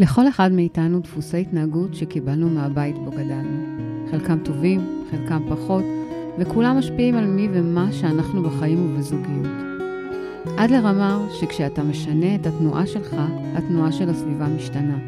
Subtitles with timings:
[0.00, 3.66] לכל אחד מאיתנו דפוסי התנהגות שקיבלנו מהבית בו גדלנו.
[4.10, 5.84] חלקם טובים, חלקם פחות,
[6.38, 9.52] וכולם משפיעים על מי ומה שאנחנו בחיים ובזוגיות.
[10.56, 13.16] עד לרמה שכשאתה משנה את התנועה שלך,
[13.54, 14.98] התנועה של הסביבה משתנה.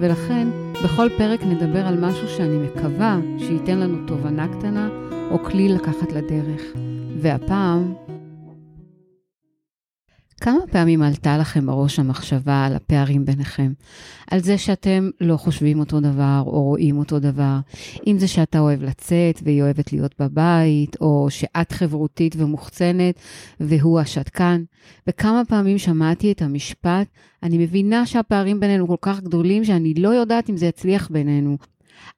[0.00, 0.48] ולכן,
[0.84, 4.88] בכל פרק נדבר על משהו שאני מקווה שייתן לנו תובנה קטנה
[5.30, 6.62] או כלי לקחת לדרך.
[7.20, 7.94] והפעם,
[10.40, 13.72] כמה פעמים עלתה לכם בראש המחשבה על הפערים ביניכם?
[14.30, 17.58] על זה שאתם לא חושבים אותו דבר או רואים אותו דבר?
[18.06, 23.14] אם זה שאתה אוהב לצאת והיא אוהבת להיות בבית, או שאת חברותית ומוחצנת
[23.60, 24.62] והוא השתקן?
[25.06, 27.06] וכמה פעמים שמעתי את המשפט,
[27.42, 31.56] אני מבינה שהפערים בינינו כל כך גדולים שאני לא יודעת אם זה יצליח בינינו.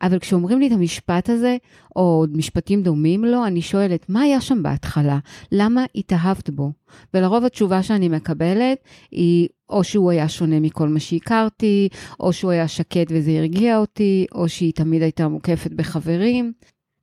[0.02, 1.56] אבל כשאומרים לי את המשפט הזה,
[1.96, 5.18] או משפטים דומים לו, אני שואלת, מה היה שם בהתחלה?
[5.52, 6.73] למה התאהבת בו?
[7.14, 8.78] ולרוב התשובה שאני מקבלת
[9.10, 11.88] היא, או שהוא היה שונה מכל מה שהכרתי,
[12.20, 16.52] או שהוא היה שקט וזה הרגיע אותי, או שהיא תמיד הייתה מוקפת בחברים.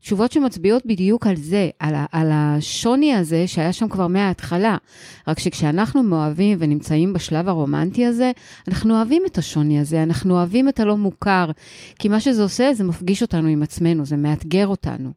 [0.02, 4.78] תשובות שמצביעות בדיוק על זה, על, ה, על השוני הזה שהיה שם כבר מההתחלה.
[5.28, 8.32] רק שכשאנחנו מאוהבים ונמצאים בשלב הרומנטי הזה,
[8.68, 11.52] אנחנו אוהבים את השוני הזה, אנחנו אוהבים את הלא מוכר.
[12.00, 15.12] כי מה שזה עושה, זה מפגיש אותנו עם עצמנו, זה מאתגר אותנו.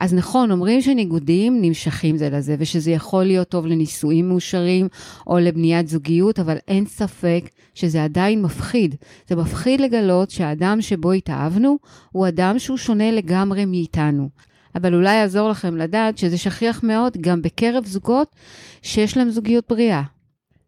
[0.00, 4.88] אז נכון, אומרים שניגודים נמשכים זה לזה, ושזה יכול להיות טוב לנישואים מאושרים
[5.26, 8.94] או לבניית זוגיות, אבל אין ספק שזה עדיין מפחיד.
[9.28, 11.78] זה מפחיד לגלות שהאדם שבו התאהבנו,
[12.12, 14.21] הוא אדם שהוא שונה לגמרי מאיתנו.
[14.74, 18.34] אבל אולי יעזור לכם לדעת שזה שכיח מאוד גם בקרב זוגות
[18.82, 20.02] שיש להם זוגיות בריאה.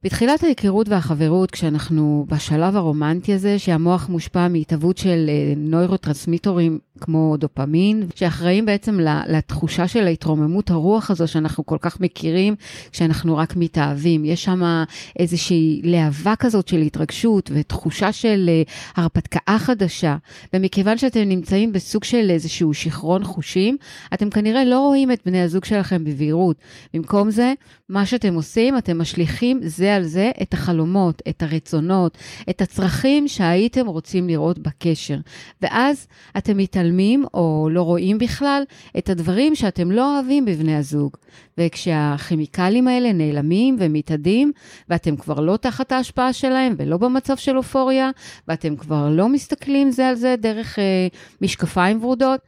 [0.05, 8.07] בתחילת ההיכרות והחברות, כשאנחנו בשלב הרומנטי הזה, שהמוח מושפע מהתהוות של אה, נוירוטרנסמיטורים כמו דופמין,
[8.15, 12.55] שאחראים בעצם לתחושה של ההתרוממות הרוח הזו שאנחנו כל כך מכירים,
[12.93, 14.25] כשאנחנו רק מתאהבים.
[14.25, 14.85] יש שם
[15.19, 18.63] איזושהי להבה כזאת של התרגשות ותחושה של אה,
[18.97, 20.17] הרפתקה חדשה.
[20.55, 23.77] ומכיוון שאתם נמצאים בסוג של איזשהו שיכרון חושים,
[24.15, 26.57] אתם כנראה לא רואים את בני הזוג שלכם בבהירות.
[26.95, 27.53] במקום זה,
[27.89, 32.19] מה שאתם עושים, אתם משליכים זה על זה את החלומות, את הרצונות,
[32.51, 35.19] את הצרכים שהייתם רוצים לראות בקשר.
[35.63, 36.07] ואז
[36.39, 38.63] אתם מתעלמים או לא רואים בכלל
[38.99, 41.17] את הדברים שאתם לא אוהבים בבני הזוג.
[41.59, 44.53] וכשהכימיקלים האלה נעלמים ומתאדים,
[44.89, 48.11] ואתם כבר לא תחת ההשפעה שלהם ולא במצב של אופוריה,
[48.49, 51.09] ואתם כבר לא מסתכלים זה על זה דרך אה,
[51.41, 52.41] משקפיים ורודות,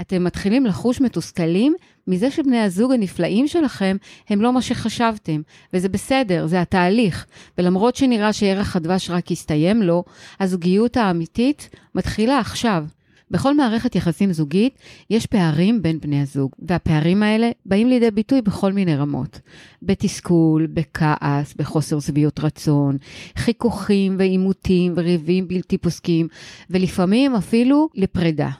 [0.00, 1.74] אתם מתחילים לחוש מתוסכלים
[2.06, 3.96] מזה שבני הזוג הנפלאים שלכם
[4.28, 5.40] הם לא מה שחשבתם,
[5.72, 7.26] וזה בסדר, זה התהליך.
[7.58, 10.04] ולמרות שנראה שערך הדבש רק הסתיים לו,
[10.40, 12.84] הזוגיות האמיתית מתחילה עכשיו.
[13.30, 14.78] בכל מערכת יחסים זוגית
[15.10, 19.40] יש פערים בין בני הזוג, והפערים האלה באים לידי ביטוי בכל מיני רמות.
[19.82, 22.96] בתסכול, בכעס, בחוסר שביעות רצון,
[23.36, 26.28] חיכוכים ועימותים וריבים בלתי פוסקים,
[26.70, 28.50] ולפעמים אפילו לפרידה.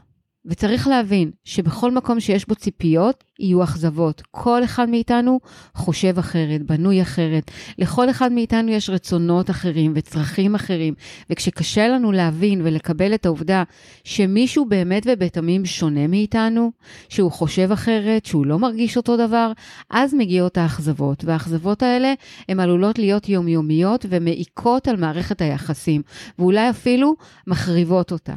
[0.46, 4.22] וצריך להבין שבכל מקום שיש בו ציפיות, יהיו אכזבות.
[4.30, 5.40] כל אחד מאיתנו
[5.74, 7.50] חושב אחרת, בנוי אחרת.
[7.78, 10.94] לכל אחד מאיתנו יש רצונות אחרים וצרכים אחרים.
[11.30, 13.62] וכשקשה לנו להבין ולקבל את העובדה
[14.04, 16.72] שמישהו באמת ובתמים שונה מאיתנו,
[17.08, 19.52] שהוא חושב אחרת, שהוא לא מרגיש אותו דבר,
[19.90, 21.24] אז מגיעות האכזבות.
[21.24, 22.14] והאכזבות האלה
[22.48, 26.02] הן עלולות להיות יומיומיות ומעיקות על מערכת היחסים,
[26.38, 27.14] ואולי אפילו
[27.46, 28.34] מחריבות אותה.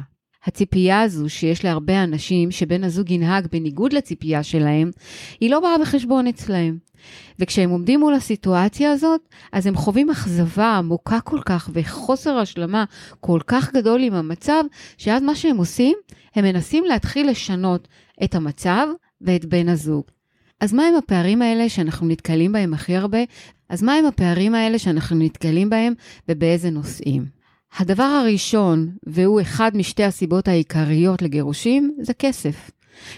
[0.48, 4.90] הציפייה הזו שיש להרבה אנשים שבן הזוג ינהג בניגוד לציפייה שלהם,
[5.40, 6.78] היא לא באה בחשבון אצלהם.
[7.38, 9.20] וכשהם עומדים מול הסיטואציה הזאת,
[9.52, 12.84] אז הם חווים אכזבה עמוקה כל כך וחוסר השלמה
[13.20, 14.64] כל כך גדול עם המצב,
[14.98, 15.96] שאז מה שהם עושים,
[16.34, 17.88] הם מנסים להתחיל לשנות
[18.24, 18.86] את המצב
[19.20, 20.04] ואת בן הזוג.
[20.60, 23.18] אז מה הפערים האלה שאנחנו נתקלים בהם הכי הרבה?
[23.68, 25.94] אז מה הפערים האלה שאנחנו נתקלים בהם
[26.28, 27.37] ובאיזה נושאים?
[27.76, 32.70] הדבר הראשון, והוא אחד משתי הסיבות העיקריות לגירושים, זה כסף.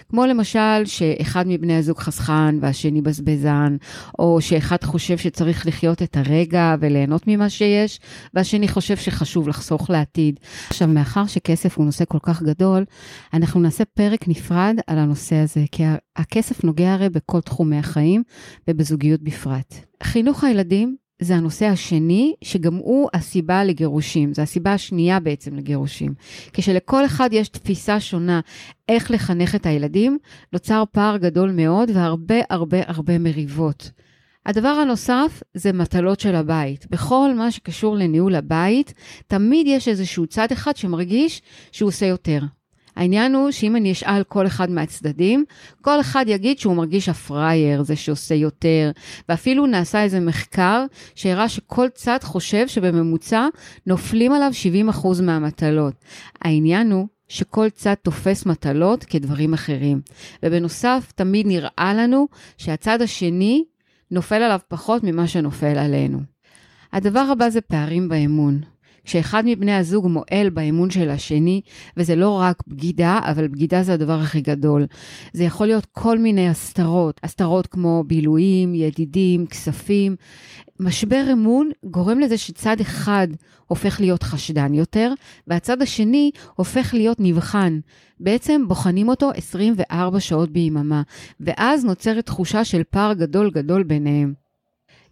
[0.09, 3.77] כמו למשל שאחד מבני הזוג חסכן והשני בזבזן,
[4.19, 7.99] או שאחד חושב שצריך לחיות את הרגע וליהנות ממה שיש,
[8.33, 10.39] והשני חושב שחשוב לחסוך לעתיד.
[10.69, 12.85] עכשיו, מאחר שכסף הוא נושא כל כך גדול,
[13.33, 15.83] אנחנו נעשה פרק נפרד על הנושא הזה, כי
[16.15, 18.23] הכסף נוגע הרי בכל תחומי החיים
[18.67, 19.75] ובזוגיות בפרט.
[20.03, 24.33] חינוך הילדים זה הנושא השני, שגם הוא הסיבה לגירושים.
[24.33, 26.13] זו הסיבה השנייה בעצם לגירושים.
[26.53, 28.39] כשלכל אחד יש תפיסה שונה
[28.89, 30.17] איך לחנך את הילדים,
[30.53, 33.91] נוצר פער גדול מאוד והרבה הרבה הרבה מריבות.
[34.45, 36.87] הדבר הנוסף זה מטלות של הבית.
[36.89, 38.93] בכל מה שקשור לניהול הבית,
[39.27, 41.41] תמיד יש איזשהו צד אחד שמרגיש
[41.71, 42.39] שהוא עושה יותר.
[42.95, 45.45] העניין הוא שאם אני אשאל כל אחד מהצדדים,
[45.81, 48.91] כל אחד יגיד שהוא מרגיש הפראייר, זה שעושה יותר,
[49.29, 50.85] ואפילו נעשה איזה מחקר
[51.15, 53.47] שהראה שכל צד חושב שבממוצע
[53.87, 54.51] נופלים עליו
[54.91, 55.93] 70% מהמטלות.
[56.41, 60.01] העניין הוא שכל צד תופס מטלות כדברים אחרים.
[60.43, 62.27] ובנוסף, תמיד נראה לנו
[62.57, 63.63] שהצד השני
[64.11, 66.19] נופל עליו פחות ממה שנופל עלינו.
[66.93, 68.61] הדבר הבא זה פערים באמון.
[69.03, 71.61] כשאחד מבני הזוג מועל באמון של השני,
[71.97, 74.85] וזה לא רק בגידה, אבל בגידה זה הדבר הכי גדול.
[75.33, 80.15] זה יכול להיות כל מיני הסתרות, הסתרות כמו בילויים, ידידים, כספים.
[80.79, 83.27] משבר אמון גורם לזה שצד אחד
[83.67, 85.13] הופך להיות חשדן יותר,
[85.47, 87.79] והצד השני הופך להיות נבחן.
[88.19, 91.01] בעצם בוחנים אותו 24 שעות ביממה,
[91.39, 94.33] ואז נוצרת תחושה של פער גדול גדול ביניהם.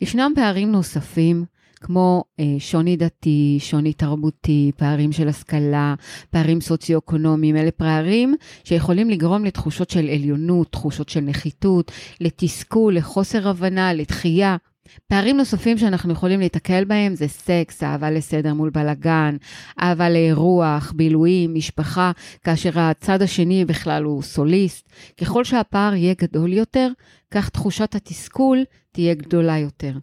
[0.02, 1.46] ישנם פערים נוספים,
[1.82, 5.96] כמו אה, שוני דתי, שוני תרבותי, פערים של השכלה,
[6.30, 11.92] פערים סוציו-אקונומיים, אלה פערים שיכולים לגרום לתחושות של עליונות, תחושות של נחיתות,
[12.22, 14.58] לתסכול, לחוסר הבנה, לתחייה.
[15.08, 19.38] פערים נוספים שאנחנו יכולים להתקל בהם זה סקס, אהבה לסדר מול בלאגן,
[19.82, 22.12] אהבה לאירוח, בילויים, משפחה,
[22.44, 24.90] כאשר הצד השני בכלל הוא סוליסט.
[25.22, 26.90] ככל שהפער יהיה גדול יותר,
[27.32, 29.94] כך תחושת התסכול תהיה גדולה יותר.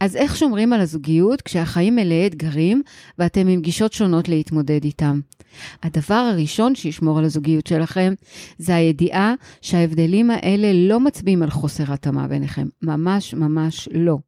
[0.00, 2.82] אז איך שומרים על הזוגיות כשהחיים מלאי אתגרים
[3.18, 5.20] ואתם עם גישות שונות להתמודד איתם?
[5.82, 8.14] הדבר הראשון שישמור על הזוגיות שלכם
[8.58, 12.66] זה הידיעה שההבדלים האלה לא מצביעים על חוסר התאמה ביניכם.
[12.82, 14.18] ממש ממש לא.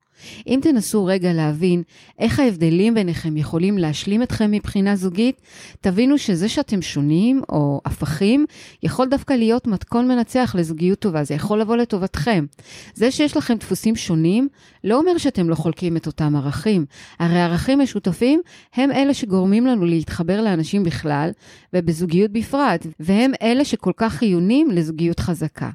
[0.47, 1.82] אם תנסו רגע להבין
[2.19, 5.41] איך ההבדלים ביניכם יכולים להשלים אתכם מבחינה זוגית,
[5.81, 8.47] תבינו שזה שאתם שונים או הפכים,
[8.82, 12.47] יכול דווקא להיות מתכון מנצח לזוגיות טובה, זה יכול לבוא לטובתכם.
[12.94, 14.49] זה שיש לכם דפוסים שונים,
[14.85, 16.87] לא אומר שאתם לא חולקים את אותם ערכים.
[17.19, 18.41] הרי ערכים משותפים
[18.75, 21.31] הם אלה שגורמים לנו להתחבר לאנשים בכלל,
[21.75, 25.70] ובזוגיות בפרט, והם אלה שכל כך חיונים לזוגיות חזקה.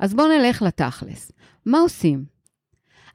[0.00, 1.32] אז בואו נלך לתכלס.
[1.66, 2.33] מה עושים?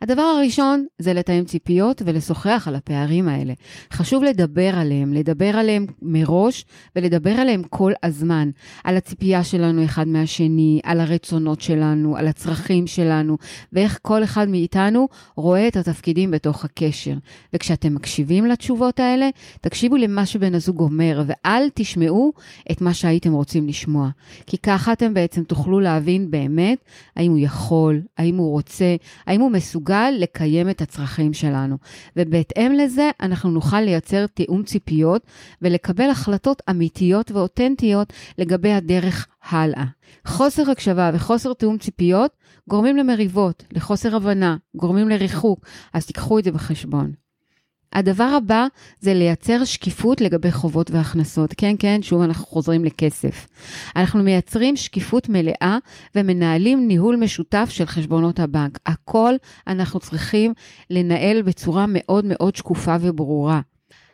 [0.02, 3.54] הדבר הראשון זה לתאם ציפיות ולשוחח על הפערים האלה.
[3.94, 6.66] חשוב לדבר עליהם, לדבר עליהם מראש
[6.96, 8.50] ולדבר עליהם כל הזמן.
[8.84, 13.38] על הציפייה שלנו אחד מהשני, על הרצונות שלנו, על הצרכים שלנו,
[13.74, 17.14] ואיך כל אחד מאיתנו רואה את התפקידים בתוך הקשר.
[17.54, 19.30] וכשאתם מקשיבים לתשובות האלה,
[19.62, 22.34] תקשיבו למה שבן הזוג אומר, ואל תשמעו
[22.72, 24.10] את מה שהייתם רוצים לשמוע.
[24.46, 26.78] כי ככה אתם בעצם תוכלו להבין באמת
[27.16, 28.96] האם הוא יכול, האם הוא רוצה,
[29.26, 29.89] האם הוא מסוגל.
[29.90, 31.78] מסוגל לקיים את הצרכים שלנו.
[32.16, 35.22] ובהתאם לזה, אנחנו נוכל לייצר תיאום ציפיות
[35.62, 39.86] ולקבל החלטות אמיתיות ואותנטיות לגבי הדרך הלאה.
[40.28, 42.32] חוסר הקשבה וחוסר תיאום ציפיות
[42.70, 47.12] גורמים למריבות, לחוסר הבנה, גורמים לריחוק, אז תיקחו את זה בחשבון.
[47.94, 48.68] הדבר הבא
[49.00, 51.54] זה לייצר שקיפות לגבי חובות והכנסות.
[51.58, 53.48] כן, כן, שוב אנחנו חוזרים לכסף.
[53.96, 55.78] אנחנו מייצרים שקיפות מלאה
[56.16, 58.80] ומנהלים ניהול משותף של חשבונות הבנק.
[58.86, 59.34] הכל
[59.68, 60.54] אנחנו צריכים
[60.90, 63.62] לנהל בצורה מאוד מאוד שקופה וברורה.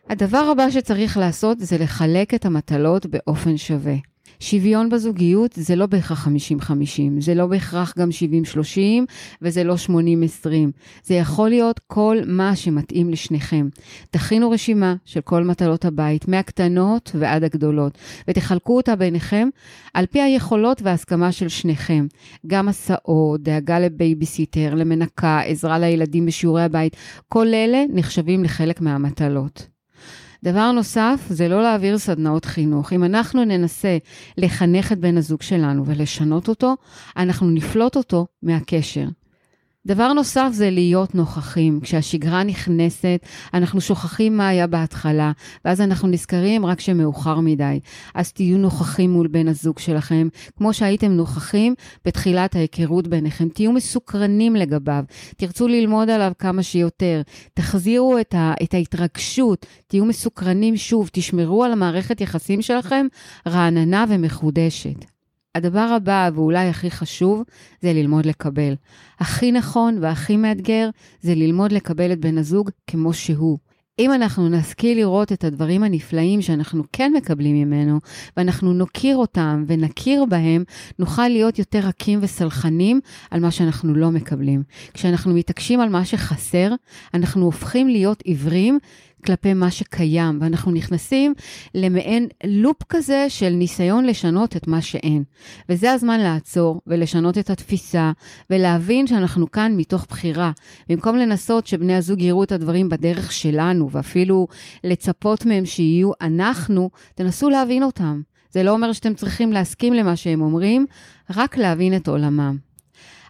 [0.09, 4.14] הדבר הבא שצריך לעשות זה לחלק את המטלות באופן שווה.
[4.39, 6.29] שוויון בזוגיות זה לא בהכרח 50-50,
[7.19, 8.09] זה לא בהכרח גם
[8.55, 8.61] 70-30
[9.41, 9.89] וזה לא 80-20.
[11.03, 13.67] זה יכול להיות כל מה שמתאים לשניכם.
[14.11, 17.97] תכינו רשימה של כל מטלות הבית, מהקטנות ועד הגדולות,
[18.27, 19.49] ותחלקו אותה ביניכם
[19.93, 22.07] על פי היכולות וההסכמה של שניכם.
[22.47, 26.95] גם הסעות, דאגה לבייביסיטר, למנקה, עזרה לילדים בשיעורי הבית,
[27.27, 29.74] כל אלה נחשבים לחלק מהמטלות.
[30.45, 32.93] דבר נוסף, זה לא להעביר סדנאות חינוך.
[32.93, 33.97] אם אנחנו ננסה
[34.37, 36.75] לחנך את בן הזוג שלנו ולשנות אותו,
[37.17, 39.05] אנחנו נפלוט אותו מהקשר.
[39.87, 41.79] דבר נוסף זה להיות נוכחים.
[41.79, 43.19] כשהשגרה נכנסת,
[43.53, 45.31] אנחנו שוכחים מה היה בהתחלה,
[45.65, 47.79] ואז אנחנו נזכרים רק שמאוחר מדי.
[48.15, 50.27] אז תהיו נוכחים מול בן הזוג שלכם,
[50.57, 51.73] כמו שהייתם נוכחים
[52.05, 53.49] בתחילת ההיכרות ביניכם.
[53.49, 55.03] תהיו מסוקרנים לגביו,
[55.37, 57.21] תרצו ללמוד עליו כמה שיותר.
[57.53, 63.05] תחזירו את, ה, את ההתרגשות, תהיו מסוקרנים שוב, תשמרו על המערכת יחסים שלכם
[63.47, 65.14] רעננה ומחודשת.
[65.55, 67.43] הדבר הבא, ואולי הכי חשוב,
[67.81, 68.73] זה ללמוד לקבל.
[69.19, 70.89] הכי נכון והכי מאתגר
[71.21, 73.57] זה ללמוד לקבל את בן הזוג כמו שהוא.
[73.99, 77.99] אם אנחנו נשכיל לראות את הדברים הנפלאים שאנחנו כן מקבלים ממנו,
[78.37, 80.63] ואנחנו נוקיר אותם ונכיר בהם,
[80.99, 82.99] נוכל להיות יותר רכים וסלחנים
[83.31, 84.63] על מה שאנחנו לא מקבלים.
[84.93, 86.71] כשאנחנו מתעקשים על מה שחסר,
[87.13, 88.79] אנחנו הופכים להיות עיוורים
[89.25, 91.33] כלפי מה שקיים, ואנחנו נכנסים
[91.75, 95.23] למעין לופ כזה של ניסיון לשנות את מה שאין.
[95.69, 98.11] וזה הזמן לעצור ולשנות את התפיסה,
[98.49, 100.51] ולהבין שאנחנו כאן מתוך בחירה.
[100.89, 104.47] במקום לנסות שבני הזוג יראו את הדברים בדרך שלנו, ואפילו
[104.83, 108.21] לצפות מהם שיהיו אנחנו, תנסו להבין אותם.
[108.51, 110.85] זה לא אומר שאתם צריכים להסכים למה שהם אומרים,
[111.35, 112.57] רק להבין את עולמם.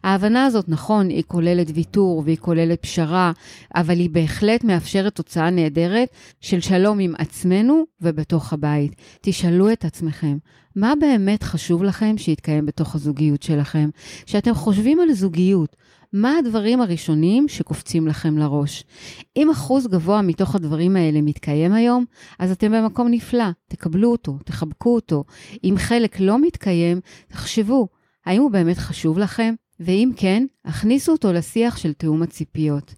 [0.05, 3.31] ההבנה הזאת, נכון, היא כוללת ויתור והיא כוללת פשרה,
[3.75, 6.09] אבל היא בהחלט מאפשרת תוצאה נהדרת
[6.41, 8.95] של שלום עם עצמנו ובתוך הבית.
[9.21, 10.37] תשאלו את עצמכם,
[10.75, 13.89] מה באמת חשוב לכם שיתקיים בתוך הזוגיות שלכם?
[14.25, 15.75] כשאתם חושבים על זוגיות,
[16.13, 18.83] מה הדברים הראשונים שקופצים לכם לראש?
[19.37, 22.05] אם אחוז גבוה מתוך הדברים האלה מתקיים היום,
[22.39, 25.23] אז אתם במקום נפלא, תקבלו אותו, תחבקו אותו.
[25.63, 27.87] אם חלק לא מתקיים, תחשבו,
[28.25, 29.53] האם הוא באמת חשוב לכם?
[29.79, 32.93] ואם כן, הכניסו אותו לשיח של תיאום הציפיות.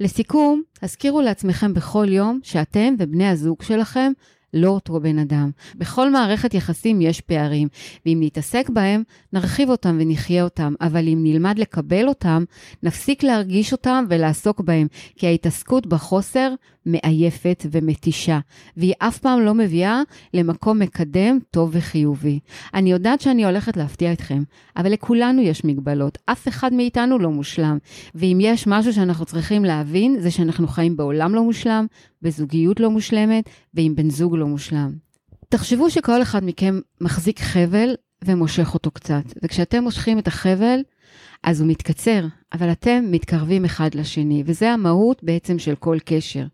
[0.00, 4.12] לסיכום, הזכירו לעצמכם בכל יום שאתם ובני הזוג שלכם
[4.54, 5.50] לא אותו בן אדם.
[5.74, 7.68] בכל מערכת יחסים יש פערים,
[8.06, 12.44] ואם נתעסק בהם, נרחיב אותם ונחיה אותם, אבל אם נלמד לקבל אותם,
[12.82, 14.86] נפסיק להרגיש אותם ולעסוק בהם,
[15.16, 16.54] כי ההתעסקות בחוסר
[16.86, 18.38] מעייפת ומתישה,
[18.76, 20.02] והיא אף פעם לא מביאה
[20.34, 22.40] למקום מקדם, טוב וחיובי.
[22.74, 24.42] אני יודעת שאני הולכת להפתיע אתכם,
[24.76, 27.78] אבל לכולנו יש מגבלות, אף אחד מאיתנו לא מושלם.
[28.14, 31.86] ואם יש משהו שאנחנו צריכים להבין, זה שאנחנו חיים בעולם לא מושלם,
[32.22, 34.92] בזוגיות לא מושלמת, ועם בן זוג לא מושלם.
[35.48, 40.80] תחשבו שכל אחד מכם מחזיק חבל ומושך אותו קצת, וכשאתם מושכים את החבל,
[41.42, 46.44] אז הוא מתקצר, אבל אתם מתקרבים אחד לשני, וזה המהות בעצם של כל קשר.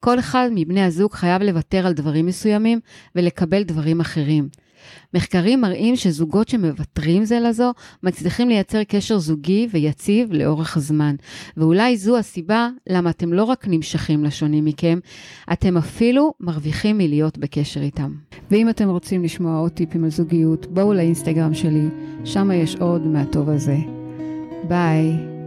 [0.00, 2.80] כל אחד מבני הזוג חייב לוותר על דברים מסוימים
[3.14, 4.48] ולקבל דברים אחרים.
[5.14, 7.72] מחקרים מראים שזוגות שמוותרים זה לזו
[8.02, 11.14] מצליחים לייצר קשר זוגי ויציב לאורך הזמן.
[11.56, 14.98] ואולי זו הסיבה למה אתם לא רק נמשכים לשונים מכם,
[15.52, 18.12] אתם אפילו מרוויחים מלהיות בקשר איתם.
[18.50, 21.88] ואם אתם רוצים לשמוע עוד טיפים על זוגיות, בואו לאינסטגרם שלי,
[22.24, 23.97] שם יש עוד מהטוב הזה.
[24.64, 25.37] Bye.